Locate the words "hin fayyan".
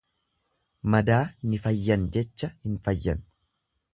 2.65-3.25